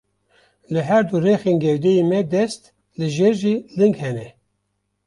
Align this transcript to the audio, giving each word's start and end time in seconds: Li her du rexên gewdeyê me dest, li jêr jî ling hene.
Li 0.73 0.81
her 0.87 1.01
du 1.09 1.17
rexên 1.25 1.57
gewdeyê 1.63 2.03
me 2.11 2.19
dest, 2.33 2.61
li 2.97 3.07
jêr 3.15 3.35
jî 3.41 3.55
ling 3.79 3.95
hene. 4.01 4.27